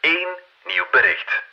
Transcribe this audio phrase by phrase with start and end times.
[0.00, 0.28] één
[0.66, 1.44] nieuw bericht.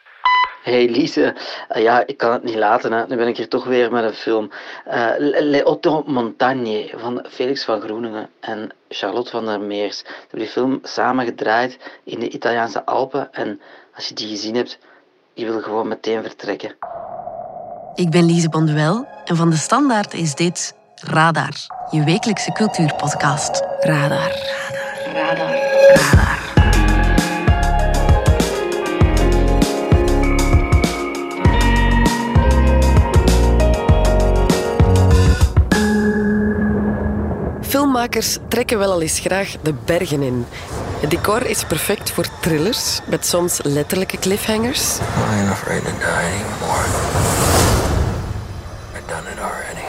[0.64, 1.36] Hey Lise,
[1.68, 2.92] Eh, ja, ik kan het niet laten.
[2.92, 3.08] Hè.
[3.08, 4.52] Nu ben ik hier toch weer met een film.
[4.86, 9.98] Eh, Le Le Otto Montagne van Felix van Groeningen en Charlotte van der Meers.
[9.98, 13.28] Ze hebben die film samen gedraaid in de Italiaanse Alpen.
[13.32, 13.62] En
[13.96, 14.78] als je die gezien hebt,
[15.34, 16.76] je wil gewoon meteen vertrekken.
[17.96, 21.54] Ik ben Lise Bonduel en van de Standaard is dit Radar,
[21.92, 23.64] je wekelijkse cultuurpodcast.
[23.80, 24.32] Radar.
[25.14, 25.14] Radar.
[25.14, 25.56] Radar.
[25.94, 26.43] Radar.
[38.04, 40.46] Filmmakers trekken wel al eens graag de bergen in.
[41.00, 44.98] Het decor is perfect voor thrillers, met soms letterlijke cliffhangers.
[44.98, 45.02] I
[45.40, 46.86] ain't afraid to die anymore.
[48.94, 49.86] I've done it already.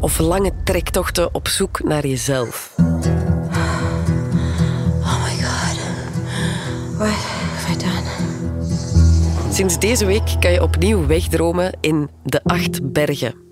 [0.00, 2.74] Of lange trektochten op zoek naar jezelf.
[2.78, 2.84] Oh
[5.22, 5.78] my god.
[6.96, 8.08] What have I done?
[9.52, 13.49] Sinds deze week kan je opnieuw wegdromen in De Acht Bergen.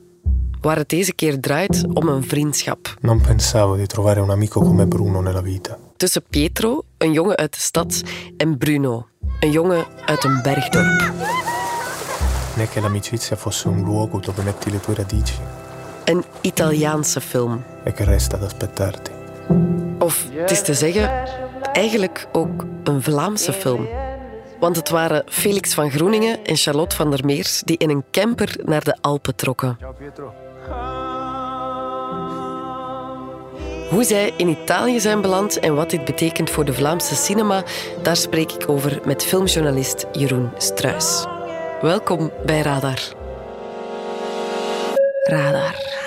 [0.60, 2.94] Waar het deze keer draait om een vriendschap.
[3.00, 5.78] Non pensavo di trovare un amico come Bruno nella vita.
[5.96, 8.02] Tussen Pietro, een jongen uit de stad,
[8.36, 9.06] en Bruno,
[9.40, 11.12] een jongen uit een bergdorp.
[12.56, 15.34] Né che l'amicizia fosse un luogo dove metti le tue radici
[16.04, 17.62] Een Italiaanse film.
[17.84, 19.10] e che resta ad aspettarti.
[19.98, 21.10] Of het is te zeggen,
[21.72, 23.86] eigenlijk ook een Vlaamse film.
[24.60, 28.56] Want het waren Felix van Groeningen en Charlotte van der Meers die in een camper
[28.64, 29.78] naar de Alpen trokken.
[33.90, 37.62] Hoe zij in Italië zijn beland en wat dit betekent voor de Vlaamse cinema,
[38.02, 41.26] daar spreek ik over met filmjournalist Jeroen Struis.
[41.80, 42.60] Welkom bij.
[42.60, 42.98] Radar.
[45.22, 45.97] Radar.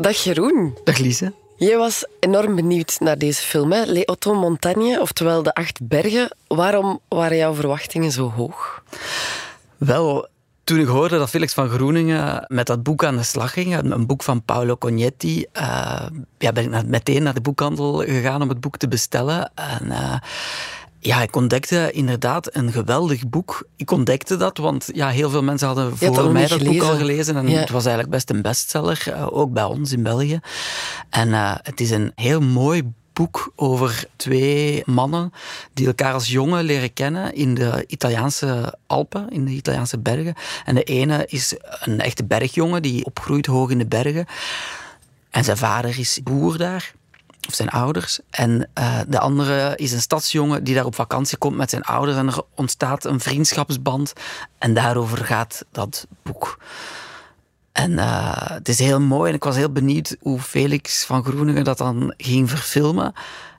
[0.00, 0.78] Dag Jeroen.
[0.84, 1.32] Dag Lise.
[1.56, 3.84] Jij was enorm benieuwd naar deze film, hè?
[3.84, 6.36] Les Otto Montagne, oftewel De Acht Bergen.
[6.46, 8.82] Waarom waren jouw verwachtingen zo hoog?
[9.76, 10.28] Wel,
[10.64, 14.06] toen ik hoorde dat Felix van Groeningen met dat boek aan de slag ging, een
[14.06, 16.06] boek van Paolo Cognetti, eh,
[16.38, 19.52] ja, ben ik meteen naar de boekhandel gegaan om het boek te bestellen.
[19.54, 20.16] En eh,
[21.00, 23.66] ja, ik ontdekte inderdaad een geweldig boek.
[23.76, 26.96] Ik ontdekte dat, want ja, heel veel mensen hadden dat voor mij dat boek al
[26.96, 27.36] gelezen.
[27.36, 27.58] En Ja.
[27.60, 30.40] het was eigenlijk best een bestseller, eh, ook bij ons in België.
[31.10, 35.32] En eh, het is een heel mooi boek over twee mannen
[35.74, 40.34] die elkaar als jongen leren kennen in de Italiaanse Alpen, in de Italiaanse bergen.
[40.64, 44.26] En de ene is een echte bergjongen die opgroeit hoog in de bergen.
[45.30, 46.92] En zijn vader is boer daar,
[47.50, 48.18] of zijn ouders.
[48.30, 52.16] En eh, de andere is een stadsjongen die daar op vakantie komt met zijn ouders.
[52.16, 54.12] En er ontstaat een vriendschapsband.
[54.58, 56.58] En daarover gaat dat boek.
[57.72, 61.64] En eh, het is heel mooi en ik was heel benieuwd hoe Felix van Groeningen
[61.64, 63.12] dat dan ging verfilmen.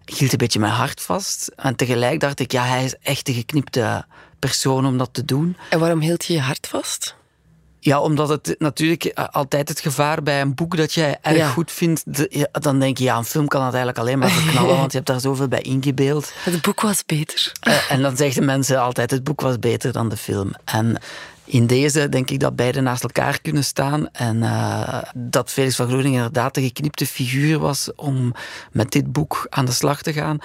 [0.05, 1.51] Ik hield een beetje mijn hart vast.
[1.55, 4.05] En tegelijk dacht ik, ja, hij is echt de geknipte
[4.39, 5.57] persoon om dat te doen.
[5.69, 7.15] En waarom hield je je hart vast?
[7.83, 11.49] Ja, omdat het natuurlijk eh, altijd het gevaar bij een boek dat jij erg Ja.
[11.49, 14.29] goed vindt, de- ja, dan denk je, ja, een film kan het eigenlijk alleen maar
[14.29, 16.31] verknallen, want je hebt daar zoveel bij ingebeeld.
[16.43, 17.51] Het boek was beter.
[17.61, 20.51] Eh, en dan zeggen mensen altijd, het boek was beter dan de film.
[20.65, 21.01] En
[21.45, 24.09] in deze denk ik dat beide naast elkaar kunnen staan.
[24.11, 28.33] En eh, dat Felix van Groeningen inderdaad de geknipte figuur was om
[28.71, 30.37] met dit boek aan de slag te gaan.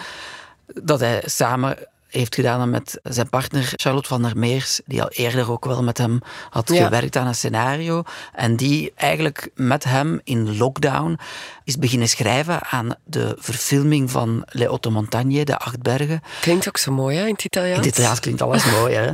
[0.82, 1.76] Dat hij samen
[2.16, 5.98] heeft gedaan met zijn partner Charlotte van der Meers, die al eerder ook wel met
[5.98, 6.84] hem had Ja.
[6.84, 8.02] gewerkt aan een scenario.
[8.34, 11.18] En die eigenlijk met hem in lockdown
[11.66, 16.20] is beginnen schrijven aan de verfilming van Le Otto Montagne, de Acht Bergen.
[16.40, 17.76] Klinkt ook zo mooi, hè, in het Italiaans?
[17.76, 19.12] In het Italiaans klinkt alles mooi, hè?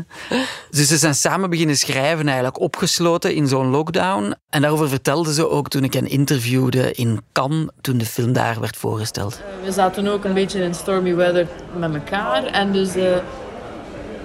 [0.70, 4.34] Dus ze zijn samen beginnen schrijven, eigenlijk opgesloten in zo'n lockdown.
[4.50, 8.60] En daarover vertelden ze ook toen ik hen interviewde in Cannes, toen de film daar
[8.60, 9.40] werd voorgesteld.
[9.64, 11.46] We zaten ook een beetje in stormy weather
[11.76, 12.44] met elkaar.
[12.44, 13.16] En dus, eh,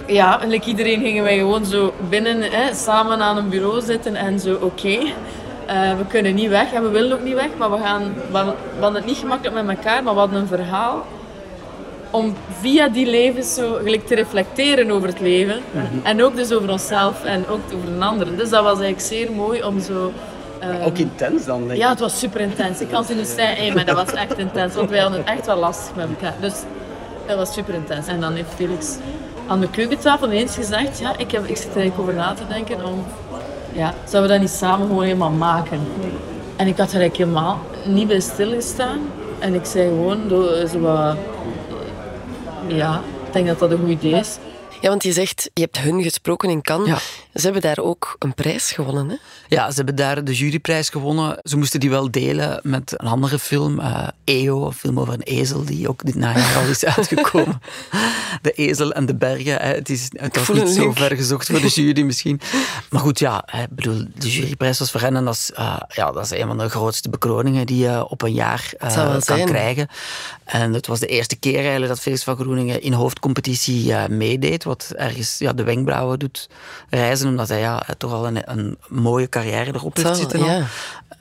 [0.06, 4.40] ja, like iedereen gingen wij gewoon zo binnen, hè, samen aan een bureau zitten en
[4.40, 4.98] zo, oké.
[5.68, 8.36] Eh, we kunnen niet weg en we willen ook niet weg, maar we, gaan, we,
[8.36, 11.04] hadden- we hadden het niet gemakkelijk met elkaar, maar we hadden een verhaal
[12.10, 15.60] om via die levens zo gelijk te reflecteren over het leven.
[16.02, 18.26] En ook dus over onszelf en ook over een ander.
[18.36, 20.12] Dus dat was eigenlijk zeer mooi om zo...
[20.58, 21.76] eh, Ook intens dan, denk ik.
[21.76, 22.80] ja, het was super intens.
[22.80, 24.74] Ik kan het niet zeggen, hey, maar dat was echt intens.
[24.74, 26.34] Want wij hadden het echt wel lastig met elkaar.
[26.40, 26.52] Dus
[27.26, 28.06] dat was super intens.
[28.06, 28.96] En dan heeft Felix
[29.46, 32.42] aan de keukentafel ineens gezegd, ja, ik, heb, ik zit er eigenlijk over na te
[32.48, 33.04] denken om,
[33.78, 35.80] ja, zouden we dat niet samen gewoon helemaal maken?
[36.56, 38.98] En ik had er eigenlijk helemaal niet bij stilgestaan.
[39.38, 41.16] En ik zei gewoon, do- zo wat,
[42.66, 44.38] ja, ik denk dat dat een goed idee is.
[44.80, 46.88] Ja, want je zegt, je hebt hun gesproken in Cannes.
[46.88, 46.98] Ja.
[47.34, 49.14] Ze hebben daar ook een prijs gewonnen, hè?
[49.48, 51.38] Ja, ze hebben daar de juryprijs gewonnen.
[51.42, 55.22] Ze moesten die wel delen met een andere film, eh EO, een film over een
[55.22, 57.60] ezel, die ook dit najaar al is uitgekomen.
[58.42, 59.60] De ezel en de bergen.
[59.60, 59.74] hè.
[59.74, 62.40] Het, is, het was niet zo ver gezocht voor de jury misschien.
[62.90, 66.12] Maar goed, ja, ik bedoel, de juryprijs was voor hen en dat is, eh, ja,
[66.12, 69.46] dat is een van de grootste bekroningen die je op een jaar eh, kan zijn.
[69.46, 69.88] krijgen.
[70.44, 74.92] En het was de eerste keer eigenlijk dat Felix van Groeningen in hoofdcompetitie meedeed, wat
[74.96, 76.48] ergens ja, de wenkbrauwen doet
[76.90, 80.44] reizen, omdat hij ja, toch al een, een mooie carrière erop heeft zitten.
[80.44, 80.66] ja.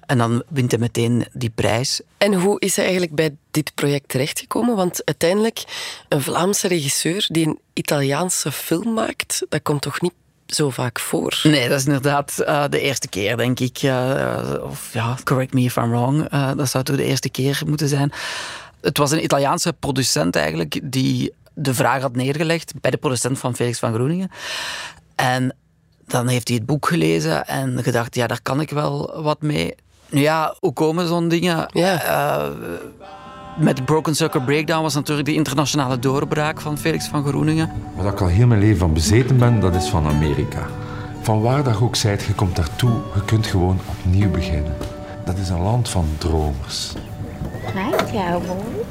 [0.06, 2.02] En dan wint hij meteen die prijs.
[2.18, 4.76] En hoe is hij eigenlijk bij dit project terechtgekomen?
[4.76, 5.64] Want uiteindelijk,
[6.10, 10.14] een Vlaamse regisseur die een Italiaanse film maakt, dat komt toch niet
[10.48, 11.40] zo vaak voor?
[11.44, 13.78] Nee, dat is inderdaad eh, de eerste keer, denk ik.
[13.78, 16.30] Eh, of ja, correct me if I'm wrong.
[16.30, 18.12] Eh, dat zou toch de eerste keer moeten zijn.
[18.82, 23.56] Het was een Italiaanse producent eigenlijk die de vraag had neergelegd bij de producent van
[23.56, 24.32] Felix van Groeningen.
[25.16, 25.56] En
[26.06, 29.76] dan heeft hij het boek gelezen en gedacht, ja, daar kan ik wel wat mee.
[30.10, 31.70] Nu ja, hoe komen zo'n dingen?
[31.74, 32.04] Ja.
[32.04, 32.50] Eh,
[33.58, 37.72] met Broken Circle Breakdown was natuurlijk de internationale doorbraak van Felix van Groeningen.
[37.96, 40.68] Waar ik al heel mijn leven van bezeten ben, dat is van Amerika.
[41.22, 44.76] Van waar dat ook zijt, je komt daartoe, je kunt gewoon opnieuw beginnen.
[45.26, 46.94] Dat is een land van dromers.
[47.74, 48.86] Hi, cowboy.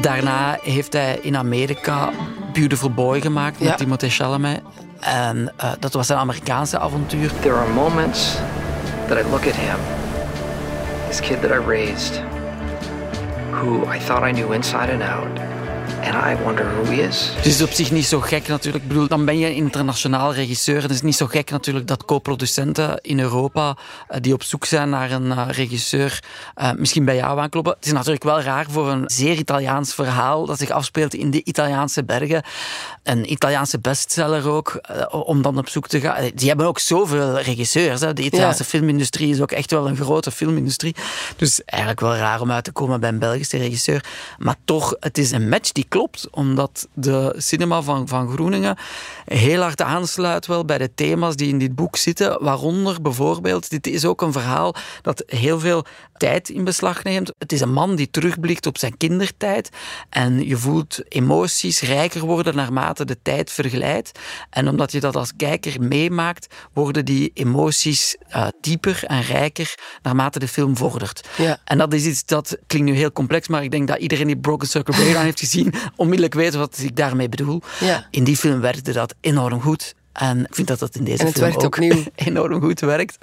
[0.00, 2.10] Daarna heeft hij in Amerika
[2.52, 3.74] Beautiful Boy gemaakt met Ja.
[3.74, 4.60] Timothée Chalamet.
[5.00, 7.30] En eh, dat was een Amerikaanse avontuur.
[7.40, 8.36] There are moments
[9.08, 9.76] that I look at him,
[11.08, 12.20] this kid that I raised,
[13.50, 15.38] who I thought I knew inside and out,
[16.06, 17.30] and I wonder who he is.
[17.36, 18.82] Het is op zich niet zo gek natuurlijk.
[18.82, 20.82] Ik bedoel, dan ben je een internationaal regisseur.
[20.82, 23.76] Het is niet zo gek natuurlijk dat co-producenten in Europa
[24.08, 26.22] eh, die op zoek zijn naar een eh, regisseur
[26.54, 27.72] eh, misschien bij jou aankloppen.
[27.76, 31.42] Het is natuurlijk wel raar voor een zeer Italiaans verhaal dat zich afspeelt in de
[31.44, 32.42] Italiaanse bergen.
[33.02, 34.80] Een Italiaanse bestseller ook,
[35.10, 36.30] om dan op zoek te gaan.
[36.34, 38.00] Die hebben ook zoveel regisseurs.
[38.00, 38.12] Hè.
[38.12, 38.68] De Italiaanse Ja.
[38.68, 40.94] filmindustrie is ook echt wel een grote filmindustrie.
[41.36, 44.04] Dus eigenlijk wel raar om uit te komen bij een Belgische regisseur.
[44.38, 48.76] Maar toch, het is een match die klopt, omdat de cinema van, van Groeningen
[49.24, 52.42] heel hard aansluit wel bij de thema's die in dit boek zitten.
[52.42, 55.84] Waaronder bijvoorbeeld, dit is ook een verhaal dat heel veel
[56.16, 57.32] tijd in beslag neemt.
[57.38, 59.70] Het is een man die terugblikt op zijn kindertijd
[60.10, 64.18] en je voelt emoties rijker worden naarmate de tijd verglijdt.
[64.50, 70.38] En omdat je dat als kijker meemaakt, worden die emoties eh, dieper en rijker naarmate
[70.38, 71.28] de film vordert.
[71.36, 71.58] Ja.
[71.64, 74.38] En dat is iets dat klinkt nu heel complex, maar ik denk dat iedereen die
[74.38, 77.62] Broken Circle Breakdown heeft gezien, onmiddellijk weet wat ik daarmee bedoel.
[77.80, 78.06] Ja.
[78.10, 79.94] In die film werkte dat enorm goed.
[80.12, 82.02] En ik vind dat dat in deze En het film werkt ook opnieuw.
[82.14, 83.18] enorm goed werkt.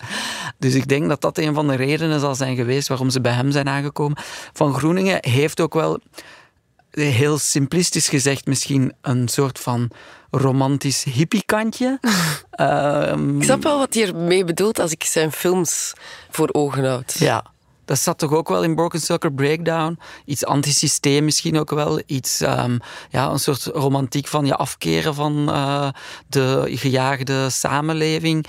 [0.58, 3.34] Dus ik denk dat dat een van de redenen zal zijn geweest waarom ze bij
[3.34, 4.18] hem zijn aangekomen.
[4.54, 6.00] Van Groeningen heeft ook wel,
[6.92, 9.92] heel simplistisch gezegd, misschien een soort van
[10.32, 12.00] romantisch hippiekantje.
[12.52, 15.94] Ehm, Ik snap wel wat hij ermee bedoelt als ik zijn films
[16.30, 17.16] voor ogen houd.
[17.20, 17.53] Ja,
[17.86, 20.00] dat zat toch ook wel in Broken Circle Breakdown.
[20.26, 22.02] Iets antisysteem misschien ook wel.
[22.06, 22.78] Iets, ehm,
[23.10, 25.90] ja, een soort romantiek van je afkeren van eh,
[26.28, 28.46] de gejaagde samenleving.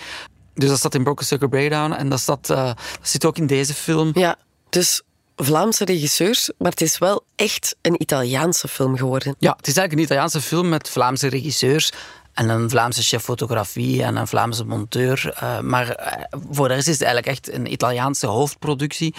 [0.55, 3.47] Dus dat zat in Broken Circle Breakdown en dat, zat, eh, dat zit ook in
[3.47, 4.11] deze film.
[4.15, 4.37] Ja,
[4.69, 5.03] dus
[5.37, 9.35] Vlaamse regisseurs, maar het is wel echt een Italiaanse film geworden.
[9.39, 11.93] Ja, het is eigenlijk een Italiaanse film met Vlaamse regisseurs.
[12.35, 15.33] En een Vlaamse chef fotografie en een Vlaamse monteur.
[15.37, 19.15] Eh, maar eh, voor de rest is het eigenlijk echt een Italiaanse hoofdproductie.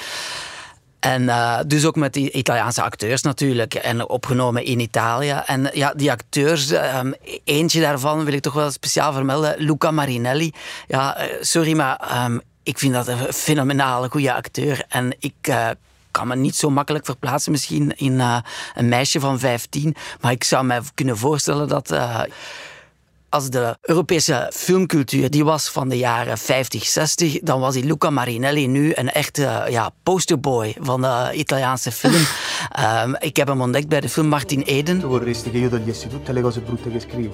[1.05, 3.73] En eh, dus ook met die Italiaanse acteurs natuurlijk.
[3.73, 5.41] En opgenomen in Italië.
[5.45, 6.99] En ja, die acteurs, eh,
[7.43, 9.55] eentje daarvan wil ik toch wel speciaal vermelden.
[9.57, 10.53] Luca Marinelli.
[10.87, 14.83] Ja, sorry, maar ehm, ik vind dat een fenomenale goede acteur.
[14.89, 15.33] En ik...
[16.11, 18.19] kan me niet zo makkelijk verplaatsen misschien in
[18.75, 19.95] een meisje van 15.
[20.21, 21.95] Maar ik zou me kunnen voorstellen dat...
[23.35, 27.85] eh, als de Europese filmcultuur die was van de jaren 50, 60, dan was die
[27.85, 32.23] Luca Marinelli nu een echte ja, posterboy van de Italiaanse film.
[32.71, 34.99] Ehm, ik heb hem ontdekt bij de film Martin Eden.
[34.99, 37.33] Tu vorresti che io togliessi tutte le cose brutte che scrivo,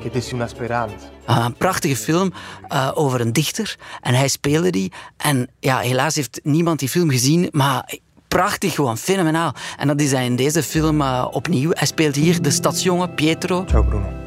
[0.00, 0.96] che dessi una speranza.
[1.26, 2.32] Een prachtige film
[2.72, 3.76] uh, over een dichter.
[4.00, 4.92] En hij speelde die.
[5.16, 7.98] En ja, helaas heeft niemand die film gezien, maar
[8.28, 9.54] prachtig, gewoon fenomenaal.
[9.76, 11.70] En dat is hij in deze film uh, opnieuw.
[11.72, 13.64] Hij speelt hier de stadsjongen Pietro.
[13.66, 14.25] Ciao Bruno.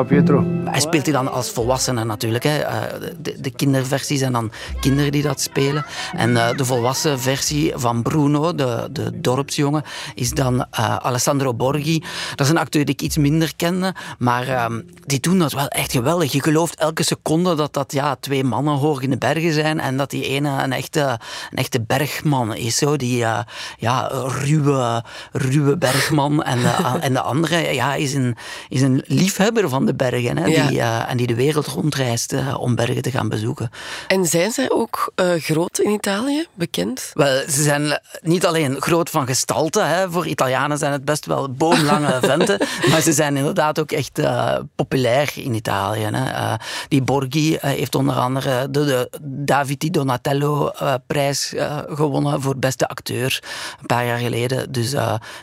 [0.00, 0.44] Pietro.
[0.64, 2.44] Hij speelt die dan als volwassene natuurlijk.
[2.44, 2.58] Hè.
[2.58, 2.80] Eh,
[3.18, 5.84] De, de kinderversie zijn dan kinderen die dat spelen.
[6.16, 9.82] En eh, de volwassen versie van Bruno, de, de dorpsjongen,
[10.14, 12.02] is dan eh, Alessandro Borghi.
[12.34, 15.68] Dat is een acteur die ik iets minder kende, maar ehm, die doen dat wel
[15.68, 16.32] echt geweldig.
[16.32, 19.96] Je gelooft elke seconde dat dat ja, twee mannen hoog in de bergen zijn en
[19.96, 21.18] dat die ene een echte,
[21.50, 22.76] een echte bergman is.
[22.76, 22.96] Zo.
[22.96, 23.16] Die
[23.78, 26.42] ja, ruwe, ruwe bergman.
[26.42, 28.36] En de, en de andere ja, is, een,
[28.68, 30.36] is een liefhebber van de bergen.
[30.38, 30.66] Hè, Ja.
[30.66, 33.70] die, eh, en die de wereld rondreist eh, om bergen te gaan bezoeken.
[34.06, 37.10] En zijn zij ook eh, groot in Italië, bekend?
[37.12, 39.80] Wel, ze zijn niet alleen groot van gestalte.
[39.80, 40.10] Hè.
[40.10, 42.58] Voor Italianen zijn het best wel boomlange venten.
[42.90, 44.20] maar ze zijn inderdaad ook echt
[44.74, 46.08] populair in Italië.
[46.12, 46.54] Hè.
[46.88, 51.52] Die Borghi heeft onder andere de, de David Di Donatello-prijs
[51.88, 53.42] gewonnen voor beste acteur.
[53.80, 54.72] Een paar jaar geleden.
[54.72, 54.92] Dus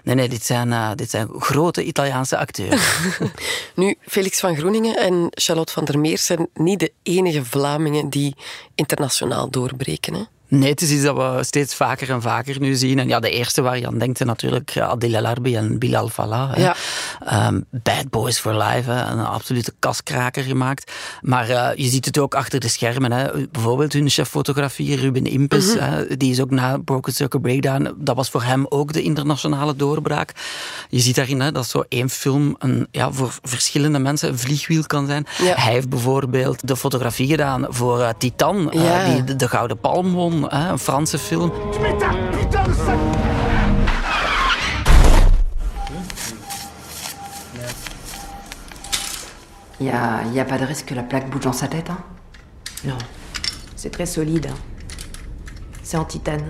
[0.03, 2.97] nee, nee, dit zijn, dit zijn grote Italiaanse acteurs.
[3.75, 8.35] Nu, Felix van Groeningen en Charlotte van der Meer zijn niet de enige Vlamingen die
[8.75, 10.13] internationaal doorbreken.
[10.13, 10.23] Hè?
[10.49, 12.99] Nee, het is iets dat we steeds vaker en vaker nu zien.
[12.99, 16.09] En ja, de eerste waar je aan denkt, natuurlijk eh, Adil El Arbi en Bilal
[16.09, 16.57] Fallah.
[16.57, 16.75] Ja.
[17.25, 19.11] Ehm, Bad Boys for Life, hè.
[19.11, 20.91] een absolute kaskraker gemaakt.
[21.21, 23.11] Maar eh, je ziet het ook achter de schermen.
[23.11, 23.47] Hè.
[23.51, 25.83] Bijvoorbeeld hun chef fotografie, Ruben Impes, Mhm.
[25.83, 29.75] hè, die is ook na Broken Circle Breakdown, dat was voor hem ook de internationale
[29.75, 30.31] doorbraak.
[30.89, 34.83] Je ziet daarin hè, dat zo één film een, ja, voor verschillende mensen een vliegwiel
[34.85, 35.25] kan zijn.
[35.41, 35.53] Ja.
[35.55, 38.69] Hij heeft bijvoorbeeld de fotografie gedaan voor eh, Titan,
[39.05, 41.51] die de, de Gouden Palm won, hè, een Franse film.
[49.79, 51.89] Il n'y a, y a pas de risque que la plaque bouge dans sa tête,
[51.89, 51.99] hein?
[52.85, 52.97] Non,
[53.75, 54.47] c'est très solide.
[54.51, 54.57] hein.
[55.83, 56.43] C'est en titane.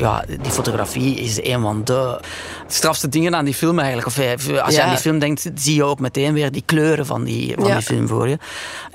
[0.00, 2.20] Ja, die fotografie is een van de
[2.66, 4.06] strafste dingen aan die film eigenlijk.
[4.08, 4.30] Of eh,
[4.62, 4.82] als je Ja.
[4.84, 7.74] aan die film denkt, zie je ook meteen weer die kleuren van die, van Ja.
[7.74, 8.38] die film voor je.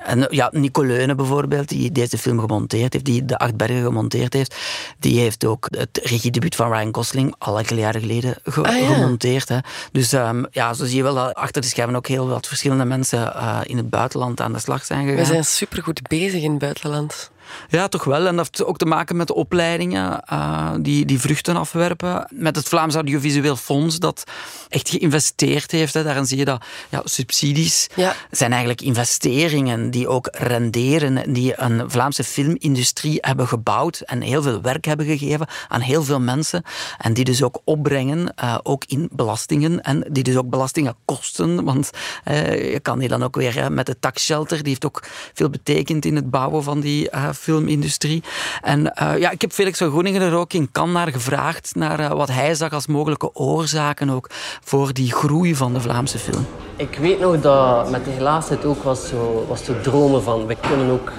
[0.05, 3.83] En eh, ja, Nico Leune bijvoorbeeld, die deze film gemonteerd heeft, die de Acht Bergen
[3.83, 4.55] gemonteerd heeft,
[5.00, 8.93] die heeft ook het regiedebuut van Ryan Gosling al enkele jaren geleden ge- Ah, ja.
[8.93, 9.50] gemonteerd.
[9.50, 9.57] Hè.
[9.91, 12.85] Dus ehm, ja, zo zie je wel dat achter de schermen ook heel wat verschillende
[12.85, 15.15] mensen eh, in het buitenland aan de slag zijn gegaan.
[15.19, 17.31] We zijn supergoed bezig in het buitenland.
[17.70, 18.28] Ja, toch wel.
[18.28, 22.28] En dat heeft ook te maken met de opleidingen eh, die, die vruchten afwerpen.
[22.30, 24.24] Met het Vlaams Audiovisueel Fonds dat
[24.70, 25.94] echt geïnvesteerd heeft.
[25.94, 26.04] Hè.
[26.04, 28.16] Daarin zie je dat ja, subsidies Ja.
[28.32, 31.18] zijn eigenlijk investeringen die ook renderen.
[31.24, 36.04] en Die een Vlaamse filmindustrie hebben gebouwd en heel veel werk hebben gegeven aan heel
[36.04, 36.64] veel mensen.
[36.98, 39.82] En die dus ook opbrengen, eh, ook in belastingen.
[39.82, 41.64] En die dus ook belastingen kosten.
[41.64, 41.90] Want
[42.24, 46.06] eh, je kan die dan ook weer met de taxshelter, die heeft ook veel betekend
[46.06, 48.24] in het bouwen van die filmindustrie.
[48.62, 52.00] En eh, ja, ik heb Felix van Groeningen er ook in Cannes naar gevraagd, naar
[52.00, 54.30] eh, wat hij zag als mogelijke oorzaken ook
[54.63, 56.46] voor die groei van de Vlaamse film.
[56.75, 60.89] Ik weet nog dat met de helaasheid ook was, zo, was dromen van we kunnen
[60.89, 61.12] ook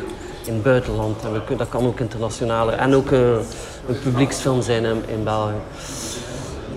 [0.45, 3.21] in het buitenland en we kunnen, dat kan ook internationaler en ook eh,
[3.89, 5.61] een publieksfilm zijn in, in België.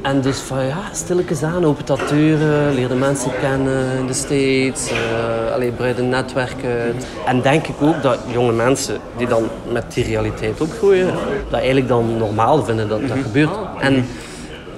[0.02, 4.14] En dus van ja, stilletjes aan, open dat deuren, leer de mensen kennen in de
[4.14, 7.08] States, eh allee, breid een netwerk uit.
[7.26, 11.14] En denk ik ook dat jonge mensen die dan met die realiteit opgroeien,
[11.50, 13.50] dat eigenlijk dan normaal vinden dat dat gebeurt.
[13.80, 14.06] En,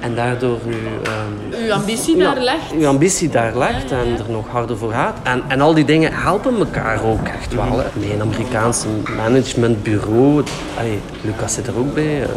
[0.01, 0.73] en daardoor nu...
[1.03, 2.71] ehm, Uw ambitie ja, daar legt.
[2.71, 5.17] uw ambitie daar legt en er nog harder voor gaat.
[5.23, 7.77] En, en al die dingen helpen elkaar ook echt wel.
[7.79, 7.85] Hè.
[7.93, 10.43] Met een Amerikaanse managementbureau.
[10.77, 12.21] Allee, Lucas zit er ook bij.
[12.23, 12.29] eh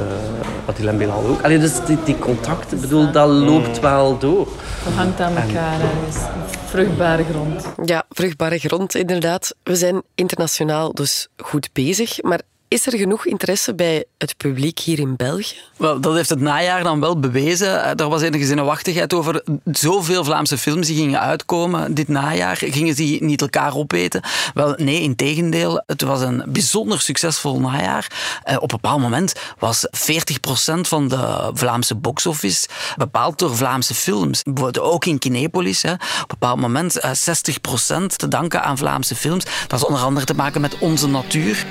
[0.66, 1.42] Attila en Bilal ook.
[1.42, 4.48] Allee, dus die, die contacten, bedoel, dat loopt wel door.
[4.84, 6.24] Dat hangt aan elkaar ergens.
[6.66, 7.64] Vruchtbare grond.
[7.88, 9.54] Ja, vruchtbare grond, inderdaad.
[9.62, 12.22] We zijn internationaal dus goed bezig.
[12.22, 12.40] Maar
[12.74, 15.56] is er genoeg interesse bij het publiek hier in België?
[15.76, 17.84] Wel, dat heeft het najaar dan wel bewezen.
[17.84, 22.56] Eh, Er was enige zinwachtigheid over zoveel Vlaamse films die gingen uitkomen dit najaar.
[22.56, 24.22] Gingen ze niet elkaar opeten?
[24.54, 25.82] Wel, nee, in tegendeel.
[25.86, 28.10] Het was een bijzonder succesvol najaar.
[28.42, 34.42] Eh, op een bepaald moment was 40% van de Vlaamse box-office bepaald door Vlaamse films.
[34.80, 35.82] Ook in Kinepolis.
[35.82, 35.92] Hè.
[35.92, 39.44] Op een bepaald moment eh, 60% te danken aan Vlaamse films.
[39.66, 41.66] Dat is onder andere te maken met Onze Natuur.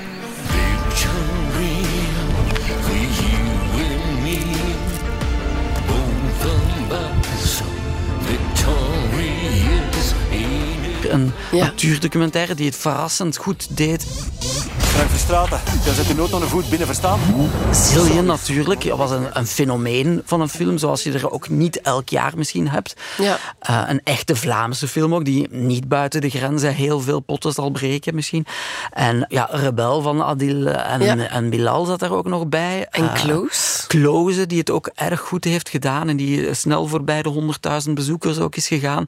[11.10, 14.06] Een natuurdocumentaire die het verrassend goed deed.
[14.94, 17.20] Frank Verstraten, jij zet de nood aan de voet binnen, verstaan?
[17.72, 22.08] Zillion natuurlijk was een, een fenomeen van een film, zoals je er ook niet elk
[22.08, 22.96] jaar misschien hebt.
[23.18, 23.38] Ja.
[23.70, 27.70] Uh, een echte Vlaamse film ook, die niet buiten de grenzen heel veel potten zal
[27.70, 28.46] breken misschien.
[28.92, 31.16] En ja, Rebel van Adil en, Ja.
[31.16, 32.86] en Bilal zat er ook nog bij.
[32.90, 33.86] En Uh, Close?
[33.86, 37.54] Close, die het ook erg goed heeft gedaan en die snel voorbij de
[37.86, 39.06] 100.000 bezoekers ook is gegaan.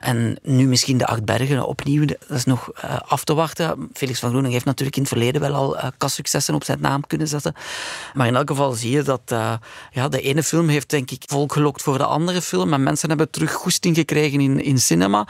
[0.00, 3.88] En nu misschien de Acht Bergen opnieuw, dat is nog eh, af te wachten.
[3.92, 7.06] Felix van Groening heeft natuurlijk in het verleden wel al eh kassuccessen op zijn naam
[7.06, 7.54] kunnen zetten.
[8.14, 9.52] Maar in elk geval zie je dat eh,
[9.90, 12.72] ja, de ene film heeft denk ik volk gelokt voor de andere film.
[12.72, 15.26] En mensen hebben terug goesting gekregen in, in cinema.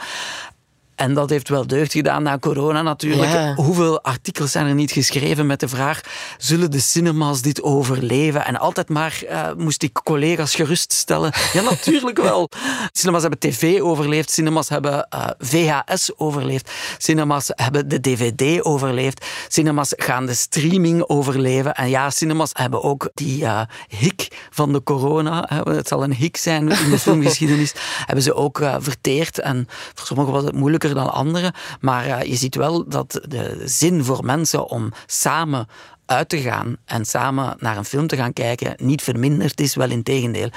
[0.95, 3.31] En dat heeft wel deugd gedaan na corona natuurlijk.
[3.31, 3.53] Ja.
[3.55, 6.01] Hoeveel artikels zijn er niet geschreven met de vraag:
[6.37, 8.45] zullen de cinemas dit overleven?
[8.45, 11.33] En altijd maar eh, moest ik collega's geruststellen.
[11.53, 12.49] Ja, natuurlijk wel.
[12.91, 19.93] Cinemas hebben tv overleefd, cinemas hebben eh, VHS overleefd, cinemas hebben de DVD overleefd, cinemas
[19.95, 21.73] gaan de streaming overleven.
[21.73, 26.13] En ja, cinemas hebben ook die eh, hik van de corona, hè, het zal een
[26.13, 27.73] hik zijn in de filmgeschiedenis,
[28.05, 29.39] hebben ze ook verteerd.
[29.39, 30.55] En voor sommigen was het
[30.93, 31.53] dan anderen.
[31.79, 35.67] Maar eh, je ziet wel dat de zin voor mensen om samen
[36.05, 39.89] uit te gaan en samen naar een film te gaan kijken niet verminderd is, wel
[39.89, 40.49] in tegendeel.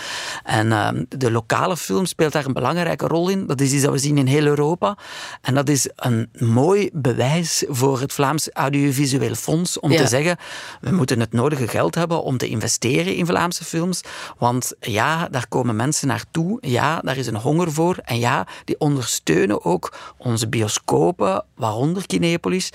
[0.45, 3.47] En eh, de lokale film speelt daar een belangrijke rol in.
[3.47, 4.97] Dat is iets dat we zien in heel Europa.
[5.43, 9.99] En dat is een mooi bewijs voor het Vlaams Audiovisueel Fonds om Ja.
[10.03, 10.37] te zeggen,
[10.81, 14.01] we moeten het nodige geld hebben om te investeren in Vlaamse films.
[14.39, 16.59] Want ja, daar komen mensen naartoe.
[16.61, 17.97] Ja, daar is een honger voor.
[18.05, 22.71] En ja, die ondersteunen ook onze bioscopen, waaronder Kinepolis.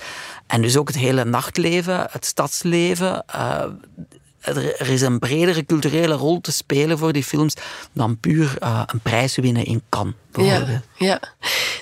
[0.46, 2.26] En dus ook het hele nachtleven, het
[3.26, 3.64] eh,
[4.40, 7.54] er er is een bredere culturele rol te spelen voor die films
[7.92, 10.14] dan puur eh, een prijs winnen in Cannes.
[10.42, 11.20] Ja, ja.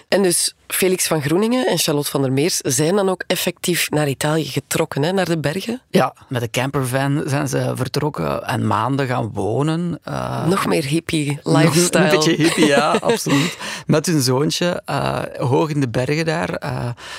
[0.08, 4.08] En dus Felix van Groeningen en Charlotte van der Meers zijn dan ook effectief naar
[4.08, 5.80] Italië getrokken, hè, naar de bergen.
[5.90, 9.98] Ja, met een campervan zijn ze vertrokken en maanden gaan wonen.
[10.04, 12.04] eh, Nog meer hippie Nog lifestyle.
[12.04, 13.56] Een beetje hippie, ja, absoluut.
[13.86, 16.48] Met hun zoontje, eh, hoog in de bergen daar.
[16.54, 16.70] Eh,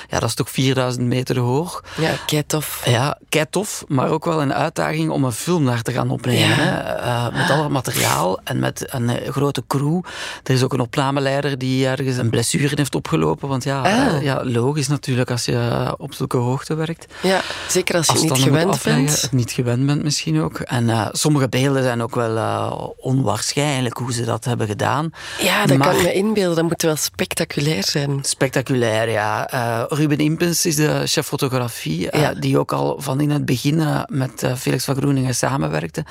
[0.08, 1.84] ja, dat is toch 4000 meter hoog.
[1.96, 2.82] Ja, kei tof.
[2.84, 6.56] Ja, kei tof, maar ook wel een uitdaging om een film daar te gaan opnemen.
[6.56, 7.30] Ja.
[7.30, 7.38] Hè?
[7.38, 10.00] Met al het materiaal en met een grote crew.
[10.42, 10.80] Er is ook een
[11.24, 13.48] opnameleider die ergens een blessure heeft opgelopen.
[13.48, 14.06] Want ja, Ah.
[14.16, 17.06] eh, ja logisch natuurlijk als je op zulke hoogte werkt.
[17.22, 19.22] Ja, zeker als je niet gewend afleggen, bent.
[19.22, 20.58] het niet gewend bent misschien ook.
[20.58, 25.10] En eh, sommige beelden zijn ook wel eh, onwaarschijnlijk hoe ze dat hebben gedaan.
[25.40, 26.54] Ja, dat Maar- kan ik me inbeelden.
[26.56, 28.18] Dat moet wel spectaculair zijn.
[28.22, 29.46] Spectaculair, ja.
[29.88, 32.34] Ruben Impens is de chef fotografie, Ja.
[32.34, 36.04] die ook al van in het begin met Felix van Groeningen samenwerkte.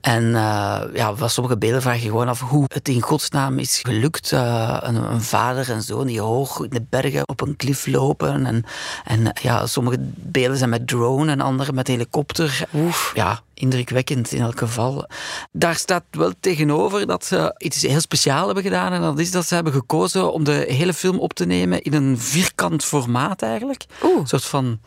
[0.00, 3.80] En eh, ja, van sommige beelden vraag je gewoon af hoe het in godsnaam is
[3.82, 4.32] gelukt.
[4.32, 8.46] Eh, een, een vader en zoon die hoog in de bergen op een klif lopen.
[8.46, 8.64] En,
[9.04, 12.66] en ja, sommige beelden zijn met drone en andere met helikopter.
[12.74, 13.12] Oef.
[13.14, 15.06] Ja, indrukwekkend in elk geval.
[15.52, 18.92] Daar staat wel tegenover dat ze iets heel speciaals hebben gedaan.
[18.92, 21.94] En dat is dat ze hebben gekozen om de hele film op te nemen in
[21.94, 23.84] een vierkant formaat eigenlijk.
[24.02, 24.80] Een soort van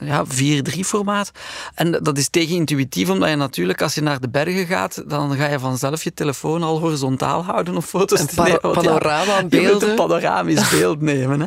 [0.00, 1.30] ja, 4-3 formaat.
[1.74, 5.46] En dat is tegenintuïtief, omdat je natuurlijk als je naar de bergen gaat, dan ga
[5.46, 8.60] je vanzelf je telefoon al horizontaal houden om foto's te nemen.
[8.60, 9.90] panorama Je moet beelden.
[9.90, 11.40] een panoramisch beeld nemen.
[11.40, 11.46] Hè.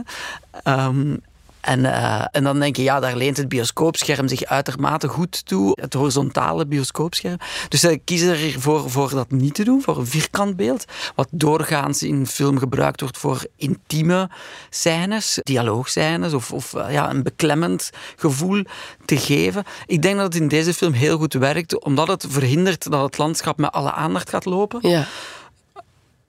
[0.63, 1.15] Ehm,
[1.61, 5.77] en, eh, en dan denk je, ja, daar leent het bioscoopscherm zich uitermate goed toe.
[5.81, 7.37] Het horizontale bioscoopscherm.
[7.69, 10.85] Dus ze kiezen ervoor voor dat niet te doen, voor een vierkant beeld.
[11.15, 14.29] Wat doorgaans in film gebruikt wordt voor intieme
[14.69, 18.63] scènes, dialoogscènes of, of eh, ja, een beklemmend gevoel
[19.05, 19.63] te geven.
[19.85, 23.17] Ik denk dat het in deze film heel goed werkt, omdat het verhindert dat het
[23.17, 24.89] landschap met alle aandacht gaat lopen.
[24.89, 25.05] Ja.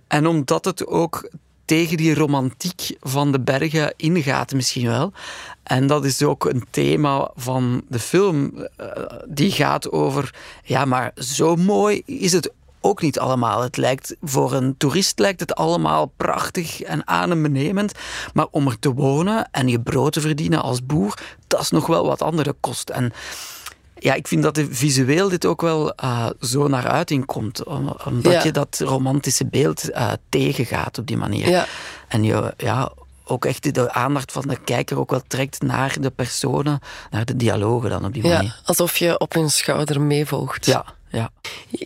[0.09, 1.31] En omdat het ook
[1.73, 5.13] tegen die romantiek van de bergen ingaat, misschien wel.
[5.63, 8.53] En dat is ook een thema van de film.
[8.77, 8.87] eh,
[9.29, 13.63] Die gaat over, ja, maar zo mooi is het ook niet allemaal.
[13.63, 17.93] Het lijkt, voor een toerist lijkt het allemaal prachtig en adembenemend.
[18.35, 21.87] Maar om er te wonen en je brood te verdienen als boer, dat is nog
[21.87, 22.91] wel wat andere kost.
[22.91, 23.13] En
[24.03, 27.65] ja, ik vind dat de visueel dit ook wel eh, zo naar uiting komt.
[27.65, 28.43] Om- omdat Ja.
[28.43, 31.49] je dat romantische beeld eh, tegengaat op die manier.
[31.49, 31.67] Ja.
[32.09, 32.93] En je ja,
[33.25, 37.37] ook echt de aandacht van de kijker ook wel trekt naar de personen, naar de
[37.37, 38.43] dialogen dan op die manier.
[38.43, 40.67] Ja, alsof je op hun schouder meevolgt.
[40.67, 41.31] Ja, Ja.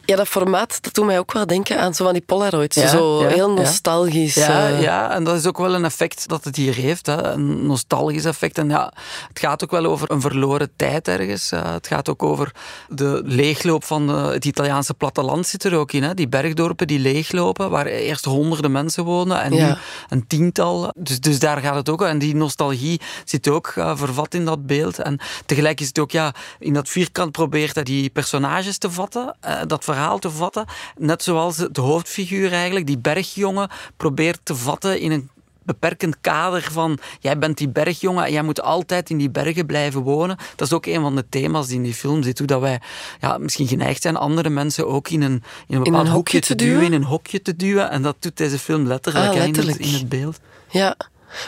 [0.04, 2.76] Ja, dat formaat dat doet mij ook wel denken aan zo van die Polaroids.
[2.76, 4.34] Ja, zo ja, heel nostalgisch.
[4.34, 4.82] Ja, eh.
[4.82, 7.06] ja, en dat is ook wel een effect dat het hier heeft.
[7.06, 7.22] Hè.
[7.22, 8.58] Een nostalgisch effect.
[8.58, 8.92] En ja,
[9.28, 11.52] het gaat ook wel over een verloren tijd ergens.
[11.52, 12.54] Eh, het gaat ook over
[12.88, 16.02] de leegloop van het Italiaanse platteland zit er ook in.
[16.02, 16.14] Hè.
[16.14, 19.74] Die bergdorpen die leeglopen, waar eerst honderden mensen wonen en nu
[20.08, 20.92] een tiental.
[20.96, 22.02] Dus, dus daar gaat het ook.
[22.02, 24.98] En die nostalgie zit ook eh, vervat in dat beeld.
[24.98, 29.15] En tegelijk is het ook, ja, in dat vierkant probeert hij die personages te vatten,
[29.40, 30.64] eh, dat verhaal te vatten.
[30.96, 35.30] Net zoals de hoofdfiguur eigenlijk, die bergjongen, probeert te vatten in een
[35.66, 40.00] beperkend kader van jij bent die bergjongen en jij moet altijd in die bergen blijven
[40.00, 40.36] wonen.
[40.56, 42.38] Dat is ook een van de thema's die in die film zit.
[42.38, 42.80] Hoe dat wij
[43.20, 46.40] ja, misschien geneigd zijn andere mensen ook in een, in een bepaald een hoekje hokje
[46.40, 47.90] te duwen, in een hokje te duwen.
[47.90, 49.84] En dat doet deze film letterlijk, Ah, in, het, letterlijk.
[49.84, 50.38] in het beeld.
[50.70, 50.96] Ja,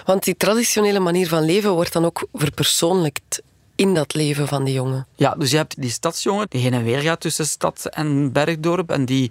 [0.04, 3.42] want die traditionele manier van leven wordt dan ook verpersoonlijkt
[3.78, 5.06] in dat leven van die jongen.
[5.14, 8.90] Ja, dus je hebt die stadsjongen die heen en weer gaat tussen stad en bergdorp
[8.90, 9.30] en die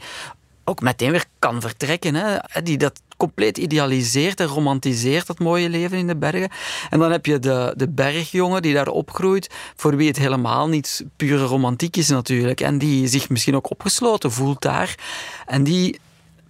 [0.63, 2.15] ook meteen weer kan vertrekken.
[2.15, 2.62] Hè?
[2.63, 6.49] Die dat compleet idealiseert en romantiseert, dat mooie leven in de bergen.
[6.89, 11.05] En dan heb je de, de bergjongen die daar opgroeit, voor wie het helemaal niet
[11.15, 12.62] pure romantiek is natuurlijk.
[12.62, 14.95] En die zich misschien ook opgesloten voelt daar.
[15.45, 15.99] En die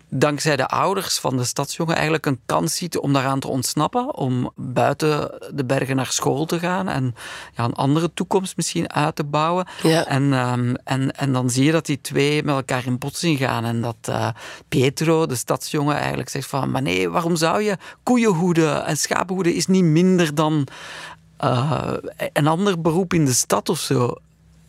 [0.10, 4.52] dankzij de ouders van de stadsjongen eigenlijk een kans ziet om daaraan te ontsnappen, om
[4.56, 7.16] buiten de bergen naar school te gaan en
[7.56, 9.68] ja, een andere toekomst misschien uit te bouwen.
[9.84, 10.06] Ja.
[10.06, 13.66] En, ehm, en, en dan zie je dat die twee met elkaar in botsing gaan
[13.66, 14.30] en dat eh,
[14.70, 19.36] Pietro, de stadsjongen, eigenlijk zegt van, maar nee, waarom zou je koeien hoeden en schapen
[19.36, 20.68] hoeden is niet minder dan
[21.38, 21.94] eh,
[22.34, 24.16] een ander beroep in de stad of zo.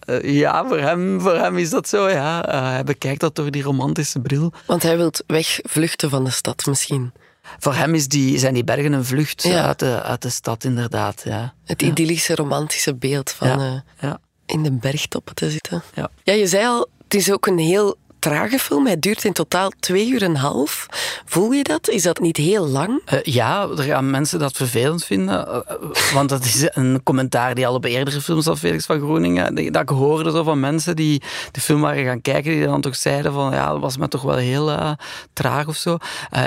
[0.08, 2.44] Eh, ja, voor hem, voor hem is dat zo, ja.
[2.46, 4.52] Eh, hij bekijkt dat door die romantische bril.
[4.66, 7.12] Want hij wil wegvluchten van de stad misschien.
[7.58, 9.66] Voor hem is die, zijn die bergen een vlucht Ja.
[9.66, 11.22] uit, de, uit de stad, inderdaad.
[11.24, 11.54] Ja.
[11.64, 13.56] Het idyllische, romantische beeld van Ja.
[13.56, 14.20] eh, Ja.
[14.46, 15.82] in de bergtoppen te zitten.
[15.94, 16.10] Ja.
[16.22, 18.87] Ja, je zei al, het is ook een heel trage film.
[18.87, 20.87] Hij duurt in totaal twee uur en een half.
[21.24, 21.88] Voel je dat?
[21.88, 23.00] Is dat niet heel lang?
[23.04, 25.46] Eh, ja, er gaan mensen dat vervelend vinden.
[25.48, 28.98] eh, eh, want dat is een commentaar die al op eerdere films van Felix van
[28.98, 29.72] Groeningen.
[29.72, 32.96] Dat ik hoorde zo van mensen die de film waren gaan kijken, die dan toch
[32.96, 34.96] zeiden van ja, dat was me toch wel heel
[35.33, 35.96] traag of zo.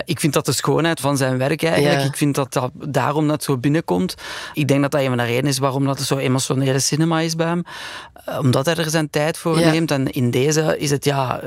[0.05, 1.99] Ik vind dat de schoonheid van zijn werk eigenlijk.
[2.01, 2.05] Ja.
[2.07, 4.15] Ik vind dat dat daarom net zo binnenkomt.
[4.53, 7.35] Ik denk dat dat een van de redenen is waarom dat zo emotionele cinema is
[7.35, 7.63] bij hem.
[8.39, 9.71] Omdat hij er zijn tijd voor Ja.
[9.71, 9.91] neemt.
[9.91, 11.41] En in deze is het ja,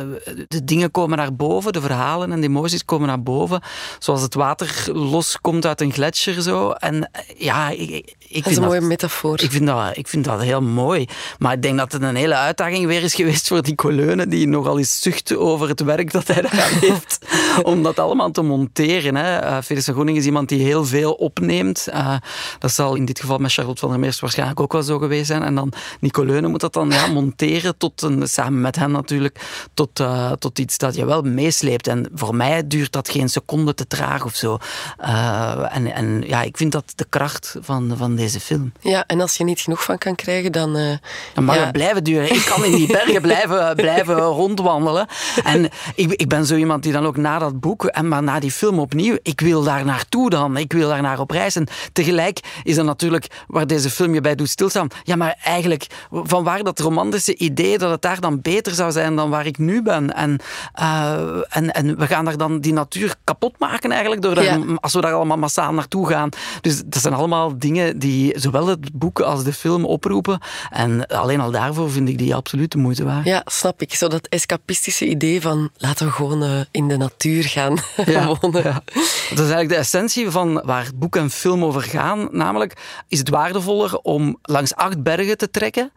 [0.49, 3.63] de dingen komen naar boven, de verhalen en de emoties komen naar boven.
[3.99, 6.71] Zoals het water loskomt uit een gletsjer zo.
[6.71, 9.41] En eh, ja, ik, ik, ik Dat is vind een mooie metafoor.
[9.41, 11.07] ik vind, dat, ik vind dat heel mooi.
[11.39, 14.49] Maar ik denk dat het een hele uitdaging weer is geweest voor die Coleunen, die
[14.49, 17.19] nogal eens zucht over het werk dat hij daar heeft.
[17.63, 19.17] om dat allemaal te monteren.
[19.17, 19.37] Hè.
[19.37, 21.87] Eh, Felix van Groeningen is iemand die heel veel opneemt.
[21.87, 22.17] Eh,
[22.59, 25.27] dat zal in dit geval met Charlotte van der Meers waarschijnlijk ook wel zo geweest
[25.27, 25.43] zijn.
[25.43, 29.41] En dan Nicoleunen moet dat dan ja, monteren, tot een, samen met hen natuurlijk,
[29.75, 31.87] tot, eh, tot iets dat je wel meesleept.
[31.87, 34.59] En voor mij duurt dat geen seconde te traag of zo.
[34.99, 38.73] Eh, en, en ja, ik vind dat de kracht van, van deze film.
[38.81, 40.77] Ja, en als je niet genoeg van kan krijgen, dan...
[40.77, 40.97] eh,
[41.35, 42.35] Dan mag ja, het blijven duren.
[42.35, 45.07] Ik kan in die bergen blijven, blijven rondwandelen.
[45.45, 48.39] En ik, ik ben zo iemand die dan ook na dat boek en maar na
[48.41, 50.57] die film opnieuw, ik wil daar naartoe dan.
[50.57, 51.57] Ik wil daar naar op reis.
[51.57, 55.87] En tegelijk is er natuurlijk, waar deze film je bij doet stilstaan, ja, maar eigenlijk,
[56.11, 59.59] van waar dat romantische idee dat het daar dan beter zou zijn dan waar ik
[59.59, 59.94] nu ben.
[59.95, 60.39] En,
[60.73, 65.01] eh, en, en we gaan daar dan die natuur kapot maken eigenlijk, door als we
[65.01, 66.29] daar allemaal massaal naartoe gaan.
[66.61, 70.39] Dus dat zijn allemaal dingen die zowel het boek als de film oproepen.
[70.71, 73.25] En alleen al daarvoor vind ik die absoluut de moeite waard.
[73.25, 73.95] Ja, snap ik.
[73.95, 78.63] Zo dat escapistische idee van laten we gewoon eh, in de natuur gaan Ja, wonen.
[78.63, 78.83] ja.
[79.31, 82.29] Dat is eigenlijk de essentie van waar het boek en film over gaan.
[82.31, 82.77] Namelijk,
[83.09, 85.93] is het waardevoller om langs acht bergen te trekken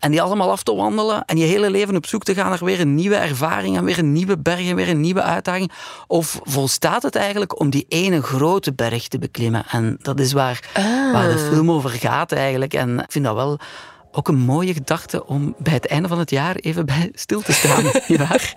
[0.00, 2.64] en die allemaal af te wandelen en je hele leven op zoek te gaan naar
[2.64, 5.70] weer een nieuwe ervaring en weer een nieuwe berg en weer een nieuwe uitdaging?
[6.06, 9.64] Of volstaat het eigenlijk om die ene grote berg te beklimmen?
[9.70, 10.70] En dat is waar,
[11.12, 12.74] waar de film over gaat eigenlijk.
[12.74, 13.58] En ik vind dat wel
[14.12, 17.52] ook een mooie gedachte om bij het einde van het jaar even bij stil te
[17.52, 17.82] staan.
[18.08, 18.54] nietwaar?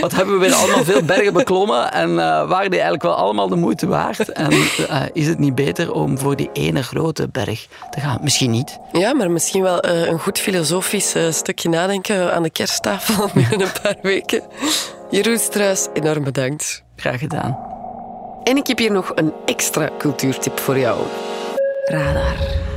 [0.00, 3.48] Wat hebben we weer allemaal veel bergen beklommen en eh, waren die eigenlijk wel allemaal
[3.48, 4.28] de moeite waard?
[4.28, 8.18] En eh, is het niet beter om voor die ene grote berg te gaan?
[8.22, 8.78] Misschien niet.
[8.92, 13.80] Ja, maar misschien wel eh, een goed filosofisch stukje nadenken aan de kersttafel binnen een
[13.82, 14.42] paar weken.
[15.10, 16.82] Jeroen Struis, enorm bedankt.
[16.96, 17.70] Graag gedaan.
[18.44, 20.98] En ik heb hier nog een extra cultuurtip voor jou.
[21.84, 22.71] Radar.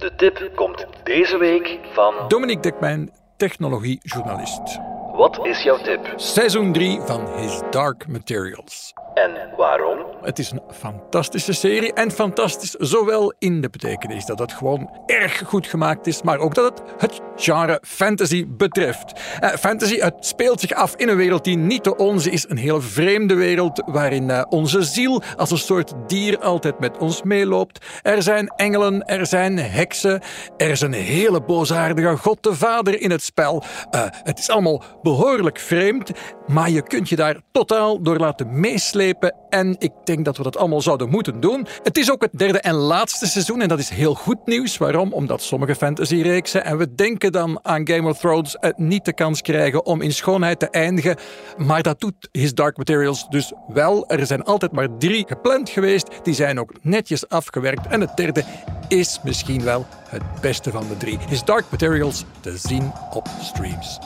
[0.00, 2.14] De tip komt deze week van...
[2.28, 4.80] Dominique Dekmijn, technologiejournalist.
[5.12, 6.12] Wat is jouw tip?
[6.16, 8.92] Seizoen 3 van His Dark Materials.
[9.14, 10.09] En waarom?
[10.22, 15.42] Het is een fantastische serie en fantastisch zowel in de betekenis dat het gewoon erg
[15.46, 19.20] goed gemaakt is, maar ook dat het het genre fantasy betreft.
[19.40, 22.56] Uh, fantasy, het speelt zich af in een wereld die niet de onze is, een
[22.56, 27.86] heel vreemde wereld waarin uh, onze ziel als een soort dier altijd met ons meeloopt.
[28.02, 30.20] Er zijn engelen, er zijn heksen,
[30.56, 33.62] er is een hele boosaardige god de vader in het spel.
[33.90, 36.10] Uh, het is allemaal behoorlijk vreemd,
[36.46, 40.56] maar je kunt je daar totaal door laten meeslepen en ik denk dat we dat
[40.56, 41.66] allemaal zouden moeten doen.
[41.82, 44.76] Het is ook het derde en laatste seizoen en dat is heel goed nieuws.
[44.76, 45.12] Waarom?
[45.12, 49.86] Omdat sommige fantasyreeksen, en we denken dan aan Game of Thrones, niet de kans krijgen
[49.86, 51.16] om in schoonheid te eindigen.
[51.56, 54.08] Maar dat doet His Dark Materials dus wel.
[54.08, 56.08] Er zijn altijd maar drie gepland geweest.
[56.22, 57.86] Die zijn ook netjes afgewerkt.
[57.86, 58.44] En het derde
[58.88, 61.18] is misschien wel het beste van de drie.
[61.28, 63.98] His Dark Materials te zien op streams.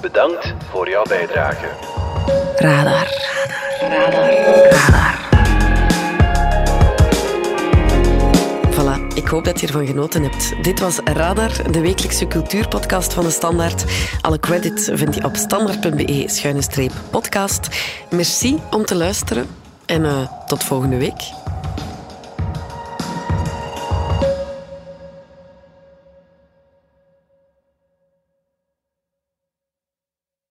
[0.00, 1.66] Bedankt voor jouw bijdrage.
[2.56, 3.08] Radar.
[3.80, 4.30] Radar.
[4.30, 4.76] Radar.
[4.86, 5.25] Voilà,
[9.16, 10.52] ik hoop dat je ervan genoten hebt.
[10.62, 13.84] Dit was Radar, de wekelijkse cultuurpodcast van de Standaard.
[14.20, 17.68] Alle credits vind je op standaard.be-podcast.
[18.10, 19.46] Merci om te luisteren
[19.86, 21.45] en uh, tot volgende week.